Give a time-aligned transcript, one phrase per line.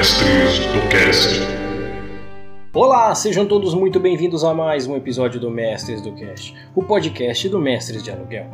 [0.00, 1.40] Mestres do Cast.
[2.72, 7.46] Olá, sejam todos muito bem-vindos a mais um episódio do Mestres do Cast, o podcast
[7.50, 8.46] do Mestres de Aluguel.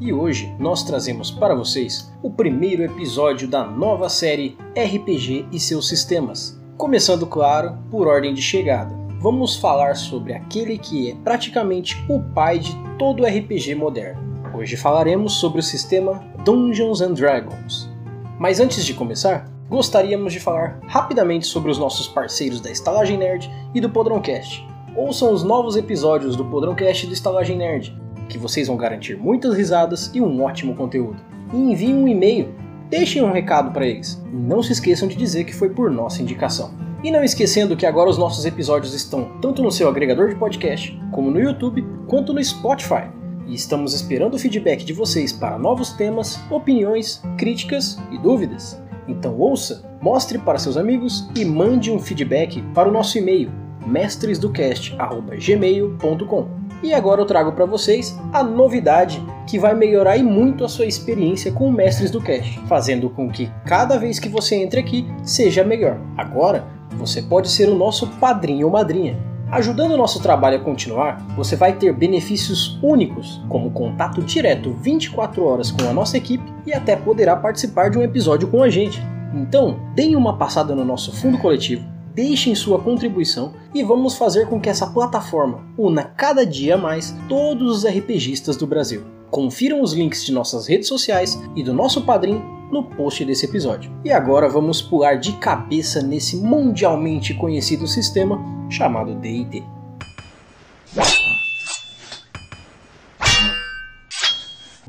[0.00, 5.86] E hoje nós trazemos para vocês o primeiro episódio da nova série RPG e seus
[5.86, 6.58] sistemas.
[6.78, 8.96] Começando, claro, por ordem de chegada.
[9.20, 14.50] Vamos falar sobre aquele que é praticamente o pai de todo RPG moderno.
[14.54, 17.94] Hoje falaremos sobre o sistema Dungeons and Dragons.
[18.38, 23.50] Mas antes de começar, gostaríamos de falar rapidamente sobre os nossos parceiros da Estalagem Nerd
[23.74, 24.66] e do Podroncast.
[24.96, 27.96] Ouçam os novos episódios do Podroncast e do Estalagem Nerd,
[28.28, 31.20] que vocês vão garantir muitas risadas e um ótimo conteúdo.
[31.52, 32.54] E enviem um e-mail,
[32.88, 34.22] deixem um recado para eles.
[34.32, 36.72] E não se esqueçam de dizer que foi por nossa indicação.
[37.02, 40.98] E não esquecendo que agora os nossos episódios estão tanto no seu agregador de podcast,
[41.12, 43.10] como no YouTube, quanto no Spotify.
[43.46, 48.80] E estamos esperando o feedback de vocês para novos temas, opiniões, críticas e dúvidas.
[49.08, 53.50] Então ouça, mostre para seus amigos e mande um feedback para o nosso e-mail
[53.86, 56.48] mestresdocast@gmail.com.
[56.82, 60.86] E agora eu trago para vocês a novidade que vai melhorar e muito a sua
[60.86, 65.06] experiência com o Mestres do Cast, fazendo com que cada vez que você entre aqui
[65.22, 65.98] seja melhor.
[66.16, 69.16] Agora, você pode ser o nosso padrinho ou madrinha.
[69.50, 75.44] Ajudando o nosso trabalho a continuar, você vai ter benefícios únicos, como contato direto 24
[75.44, 79.00] horas com a nossa equipe e até poderá participar de um episódio com a gente.
[79.32, 84.60] Então, deem uma passada no nosso fundo coletivo, deixem sua contribuição e vamos fazer com
[84.60, 89.04] que essa plataforma una cada dia mais todos os RPGistas do Brasil.
[89.30, 93.92] Confiram os links de nossas redes sociais e do nosso padrinho no post desse episódio.
[94.04, 99.62] E agora vamos pular de cabeça nesse mundialmente conhecido sistema chamado D&D.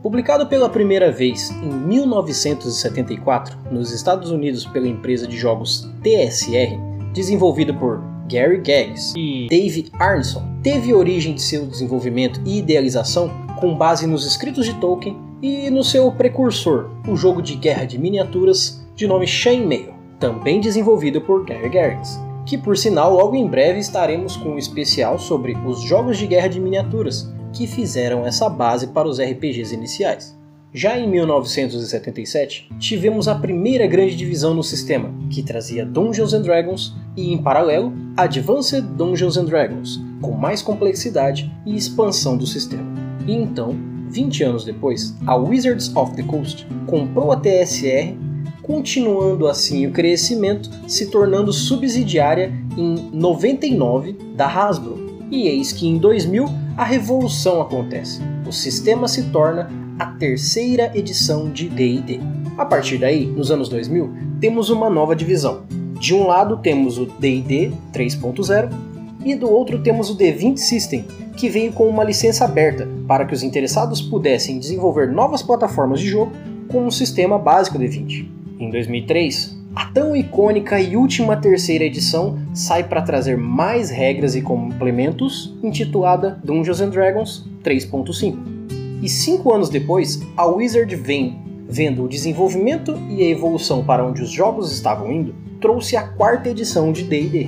[0.02, 6.78] Publicado pela primeira vez em 1974 nos Estados Unidos pela empresa de jogos TSR,
[7.14, 8.02] desenvolvido por
[8.32, 14.26] Gary Gygax e Dave Arneson, teve origem de seu desenvolvimento e idealização com base nos
[14.26, 19.26] escritos de Tolkien e no seu precursor, o jogo de guerra de miniaturas de nome
[19.26, 24.58] Chainmail, também desenvolvido por Gary Gygax que por sinal logo em breve estaremos com um
[24.58, 29.74] especial sobre os jogos de guerra de miniaturas que fizeram essa base para os RPGs
[29.74, 30.36] iniciais.
[30.74, 36.96] Já em 1977, tivemos a primeira grande divisão no sistema, que trazia Dungeons and Dragons
[37.16, 42.86] e, em paralelo, Advanced Dungeons and Dragons, com mais complexidade e expansão do sistema.
[43.26, 43.76] E então,
[44.10, 48.16] 20 anos depois, a Wizards of the Coast comprou a TSR
[48.68, 55.08] continuando assim o crescimento, se tornando subsidiária em 99 da Hasbro.
[55.32, 56.46] E eis que em 2000
[56.76, 58.22] a revolução acontece.
[58.46, 62.20] O sistema se torna a terceira edição de D&D.
[62.58, 65.64] A partir daí, nos anos 2000, temos uma nova divisão.
[66.00, 68.70] De um lado temos o D&D 3.0
[69.26, 71.06] e do outro temos o D20 System,
[71.36, 76.08] que veio com uma licença aberta para que os interessados pudessem desenvolver novas plataformas de
[76.08, 76.32] jogo
[76.68, 78.37] com um sistema básico D20.
[78.60, 84.42] Em 2003, a tão icônica e última terceira edição sai para trazer mais regras e
[84.42, 88.36] complementos, intitulada Dungeons and Dragons 3.5.
[89.04, 94.24] E cinco anos depois, a Wizard vem, vendo o desenvolvimento e a evolução para onde
[94.24, 97.48] os jogos estavam indo, trouxe a quarta edição de D&D.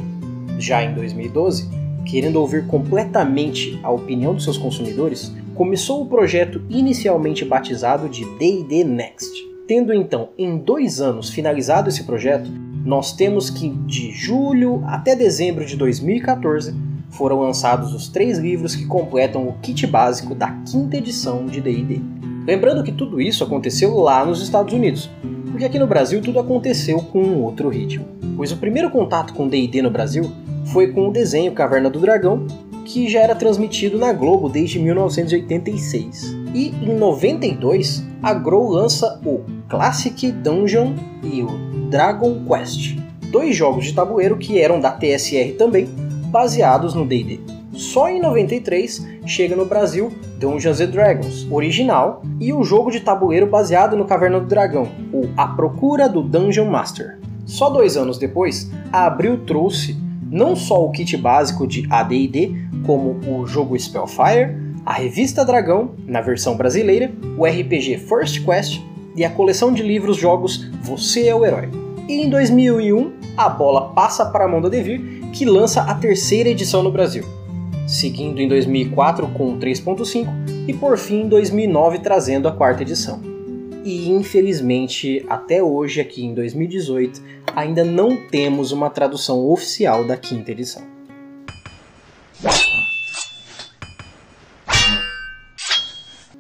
[0.60, 1.68] Já em 2012,
[2.06, 8.84] querendo ouvir completamente a opinião dos seus consumidores, começou o projeto inicialmente batizado de D&D
[8.84, 12.50] Next Tendo então em dois anos finalizado esse projeto,
[12.84, 16.74] nós temos que de julho até dezembro de 2014
[17.12, 22.02] foram lançados os três livros que completam o kit básico da quinta edição de D&D.
[22.48, 25.08] Lembrando que tudo isso aconteceu lá nos Estados Unidos,
[25.52, 28.08] porque aqui no Brasil tudo aconteceu com um outro ritmo.
[28.36, 30.32] Pois o primeiro contato com D&D no Brasil
[30.74, 32.48] foi com o desenho Caverna do Dragão,
[32.86, 36.39] que já era transmitido na Globo desde 1986.
[36.54, 41.48] E em 92, a Grow lança o Classic Dungeon e o
[41.90, 42.98] Dragon Quest,
[43.32, 45.88] dois jogos de tabuleiro que eram da TSR também,
[46.32, 47.40] baseados no D&D.
[47.74, 53.96] Só em 93 chega no Brasil Dungeons Dragons original e o jogo de tabuleiro baseado
[53.96, 57.20] no Caverna do Dragão, o A Procura do Dungeon Master.
[57.46, 59.96] Só dois anos depois, a Abril trouxe
[60.30, 62.54] não só o kit básico de AD&D,
[62.86, 68.82] como o jogo Spellfire, a revista Dragão, na versão brasileira, o RPG First Quest
[69.16, 71.70] e a coleção de livros jogos Você é o Herói.
[72.08, 76.50] E em 2001, a bola passa para a mão da Devir, que lança a terceira
[76.50, 77.24] edição no Brasil,
[77.88, 80.28] seguindo em 2004 com 3.5
[80.68, 83.22] e por fim em 2009 trazendo a quarta edição.
[83.84, 87.22] E infelizmente, até hoje, aqui em 2018,
[87.56, 90.99] ainda não temos uma tradução oficial da quinta edição.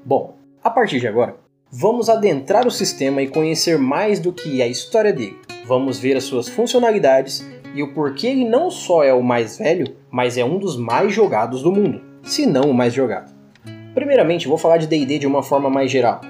[0.09, 1.35] Bom, a partir de agora,
[1.71, 5.37] vamos adentrar o sistema e conhecer mais do que a história dele.
[5.67, 9.95] Vamos ver as suas funcionalidades e o porquê ele não só é o mais velho,
[10.09, 13.31] mas é um dos mais jogados do mundo, se não o mais jogado.
[13.93, 16.21] Primeiramente, vou falar de D&D de uma forma mais geral.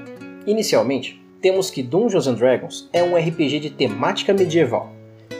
[0.45, 4.91] Inicialmente, temos que Dungeons and Dragons é um RPG de temática medieval,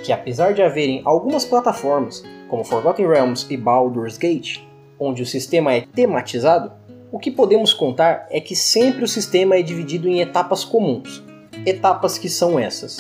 [0.02, 4.62] que apesar de haverem algumas plataformas, como Forgotten Realms e Baldur's Gate,
[4.98, 6.79] onde o sistema é tematizado,
[7.12, 11.24] o que podemos contar é que sempre o sistema é dividido em etapas comuns.
[11.66, 13.00] Etapas que são essas: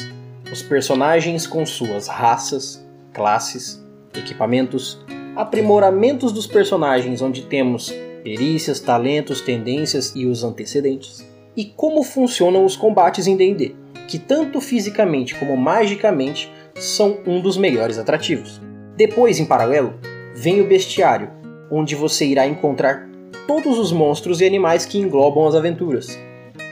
[0.51, 2.83] os personagens com suas raças,
[3.13, 3.83] classes,
[4.15, 4.99] equipamentos,
[5.35, 12.75] aprimoramentos dos personagens, onde temos perícias, talentos, tendências e os antecedentes, e como funcionam os
[12.75, 13.75] combates em D&D,
[14.07, 18.59] que tanto fisicamente como magicamente são um dos melhores atrativos.
[18.97, 19.93] Depois, em paralelo,
[20.35, 21.29] vem o bestiário,
[21.71, 23.09] onde você irá encontrar
[23.49, 26.19] todos os monstros e animais que englobam as aventuras.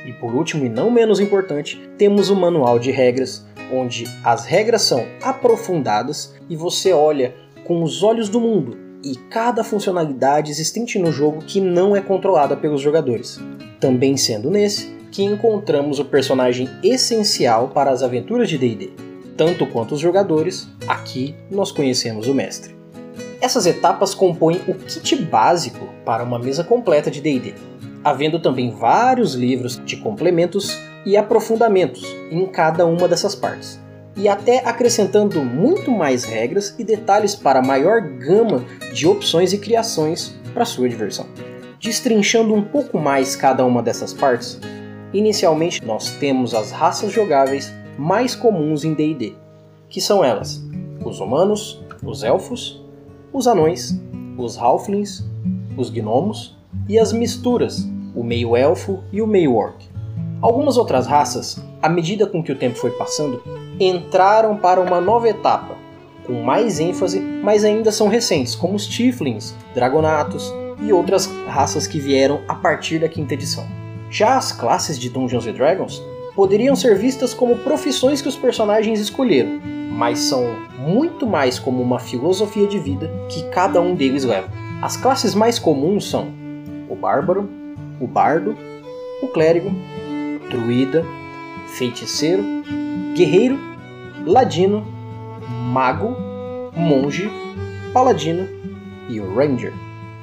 [0.05, 3.43] E por último, e não menos importante, temos o manual de regras,
[3.73, 7.33] onde as regras são aprofundadas e você olha
[7.65, 12.55] com os olhos do mundo e cada funcionalidade existente no jogo que não é controlada
[12.55, 13.39] pelos jogadores.
[13.79, 18.91] Também sendo nesse que encontramos o personagem essencial para as aventuras de D&D.
[19.35, 22.76] Tanto quanto os jogadores, aqui nós conhecemos o mestre.
[23.39, 27.53] Essas etapas compõem o kit básico para uma mesa completa de D&D,
[28.03, 30.75] havendo também vários livros de complementos
[31.05, 33.79] e aprofundamentos em cada uma dessas partes,
[34.15, 40.35] e até acrescentando muito mais regras e detalhes para maior gama de opções e criações
[40.53, 41.27] para sua diversão.
[41.79, 44.59] Destrinchando um pouco mais cada uma dessas partes,
[45.13, 49.35] inicialmente nós temos as raças jogáveis mais comuns em D&D,
[49.87, 50.59] que são elas:
[51.05, 52.86] os humanos, os elfos,
[53.37, 53.95] os anões,
[54.35, 55.23] os halflings,
[55.77, 56.57] os gnomos
[56.89, 59.87] e as misturas, o meio-elfo e o meio-orc.
[60.41, 63.43] Algumas outras raças, à medida com que o tempo foi passando,
[63.79, 65.75] entraram para uma nova etapa,
[66.25, 70.51] com mais ênfase, mas ainda são recentes, como os Tieflings, Dragonatos
[70.81, 73.67] e outras raças que vieram a partir da quinta edição.
[74.09, 76.01] Já as classes de Dungeons Dragons
[76.35, 79.59] poderiam ser vistas como profissões que os personagens escolheram,
[79.97, 84.47] mas são muito mais como uma filosofia de vida que cada um deles leva.
[84.79, 86.27] As classes mais comuns são
[86.87, 87.49] o bárbaro,
[87.99, 88.55] o bardo,
[89.23, 89.71] o clérigo,
[90.51, 91.03] druida,
[91.79, 92.43] feiticeiro,
[93.15, 93.57] guerreiro,
[94.23, 94.85] ladino,
[95.49, 96.15] mago,
[96.75, 97.27] monge,
[97.91, 98.47] paladino
[99.09, 99.73] e o ranger.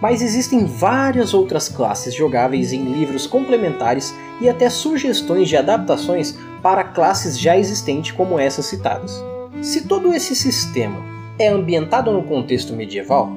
[0.00, 6.84] Mas existem várias outras classes jogáveis em livros complementares e até sugestões de adaptações para
[6.84, 9.33] classes já existentes como essas citadas.
[9.64, 11.02] Se todo esse sistema
[11.38, 13.32] é ambientado no contexto medieval,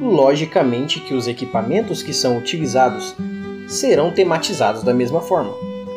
[0.00, 3.16] logicamente que os equipamentos que são utilizados
[3.66, 5.52] serão tematizados da mesma forma,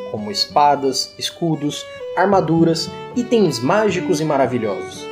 [0.10, 1.86] como espadas, escudos,
[2.18, 5.06] armaduras, itens mágicos e maravilhosos.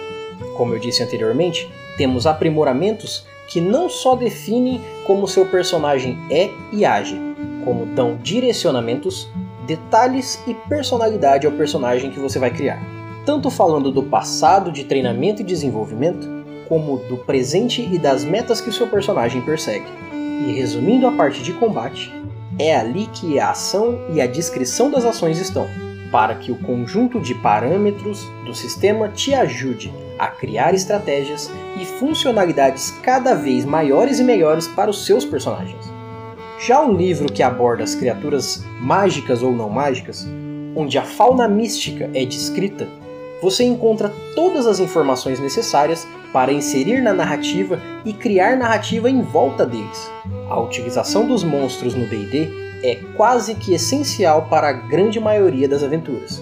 [0.57, 6.83] Como eu disse anteriormente, temos aprimoramentos que não só definem como seu personagem é e
[6.83, 7.15] age,
[7.63, 9.29] como dão direcionamentos,
[9.67, 12.92] detalhes e personalidade ao personagem que você vai criar.
[13.25, 16.27] Tanto falando do passado de treinamento e desenvolvimento,
[16.67, 19.85] como do presente e das metas que o seu personagem persegue.
[20.13, 22.11] E resumindo a parte de combate,
[22.59, 25.67] é ali que a ação e a descrição das ações estão,
[26.11, 31.49] para que o conjunto de parâmetros do sistema te ajude a criar estratégias
[31.79, 35.91] e funcionalidades cada vez maiores e melhores para os seus personagens.
[36.59, 40.27] Já o livro que aborda as criaturas mágicas ou não mágicas,
[40.75, 42.87] onde a fauna mística é descrita,
[43.43, 49.65] você encontra todas as informações necessárias para inserir na narrativa e criar narrativa em volta
[49.65, 50.09] deles.
[50.49, 52.49] A utilização dos monstros no D&D
[52.81, 56.41] é quase que essencial para a grande maioria das aventuras.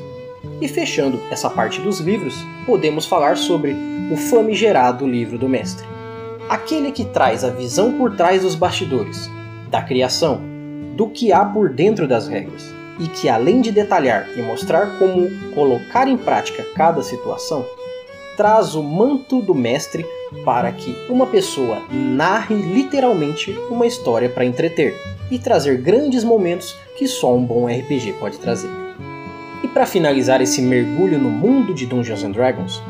[0.62, 2.36] E fechando essa parte dos livros,
[2.68, 3.76] podemos falar sobre
[4.12, 5.88] o famigerado livro do mestre.
[6.48, 9.28] Aquele que traz a visão por trás dos bastidores,
[9.72, 10.40] da criação,
[10.96, 15.28] do que há por dentro das regras e que, além de detalhar e mostrar como
[15.56, 17.66] colocar em prática cada situação,
[18.38, 20.06] traz o manto do mestre
[20.46, 24.96] para que uma pessoa narre literalmente uma história para entreter
[25.32, 28.70] e trazer grandes momentos que só um bom RPG pode trazer.
[29.64, 32.82] E para finalizar esse mergulho no mundo de Dungeons and Dragons,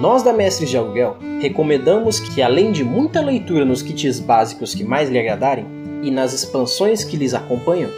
[0.00, 4.84] nós da Mestres de Aluguel recomendamos que, além de muita leitura nos kits básicos que
[4.84, 5.66] mais lhe agradarem
[6.02, 7.90] e nas expansões que lhes acompanham,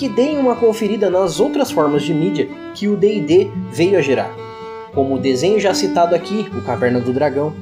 [0.00, 4.34] que deem uma conferida nas outras formas de mídia que o D&D veio a gerar.
[4.94, 7.52] como o desenho já citado aqui, o Caverna do Dragão,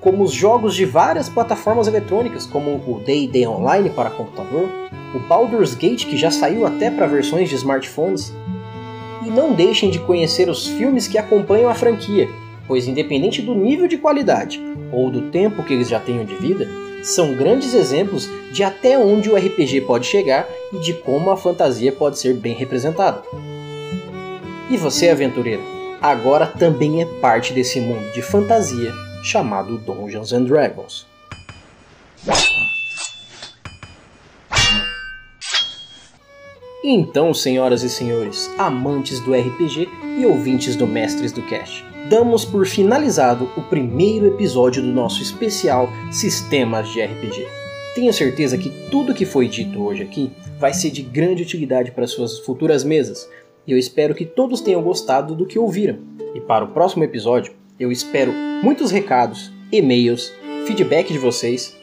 [0.00, 4.70] como os jogos de várias plataformas eletrônicas, como o D&D Online para computador,
[5.14, 8.32] o Baldur's Gate que já saiu até para versões de smartphones.
[9.26, 12.26] E não deixem de conhecer os filmes que acompanham a franquia,
[12.66, 14.58] pois independente do nível de qualidade
[14.90, 16.66] ou do tempo que eles já tenham de vida,
[17.02, 21.92] são grandes exemplos de até onde o RPG pode chegar e de como a fantasia
[21.92, 23.22] pode ser bem representada.
[24.70, 25.62] E você, aventureiro,
[26.00, 28.92] agora também é parte desse mundo de fantasia
[29.22, 31.06] chamado Dungeons and Dragons.
[36.84, 42.66] Então, senhoras e senhores, amantes do RPG e ouvintes do Mestres do Cast, damos por
[42.66, 47.46] finalizado o primeiro episódio do nosso especial Sistemas de RPG.
[47.94, 52.08] Tenho certeza que tudo que foi dito hoje aqui vai ser de grande utilidade para
[52.08, 53.30] suas futuras mesas,
[53.64, 56.00] e eu espero que todos tenham gostado do que ouviram.
[56.34, 60.32] E para o próximo episódio, eu espero muitos recados, e-mails,
[60.66, 61.80] feedback de vocês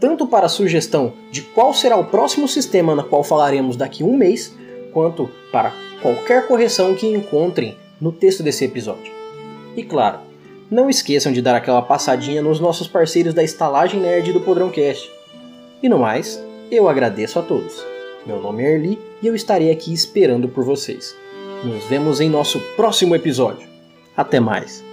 [0.00, 4.06] tanto para a sugestão de qual será o próximo sistema na qual falaremos daqui a
[4.06, 4.56] um mês,
[4.92, 9.12] quanto para qualquer correção que encontrem no texto desse episódio.
[9.76, 10.20] E claro,
[10.70, 15.10] não esqueçam de dar aquela passadinha nos nossos parceiros da estalagem nerd do Podrãocast.
[15.82, 17.84] E no mais, eu agradeço a todos.
[18.26, 21.14] Meu nome é Erli e eu estarei aqui esperando por vocês.
[21.64, 23.68] Nos vemos em nosso próximo episódio.
[24.16, 24.89] Até mais!